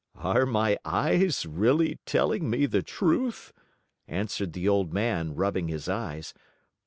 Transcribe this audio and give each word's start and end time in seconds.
"Are 0.15 0.47
my 0.47 0.79
eyes 0.83 1.45
really 1.45 1.99
telling 2.07 2.49
me 2.49 2.65
the 2.65 2.81
truth?" 2.81 3.53
answered 4.07 4.53
the 4.53 4.67
old 4.67 4.91
man, 4.91 5.35
rubbing 5.35 5.67
his 5.67 5.87
eyes. 5.87 6.33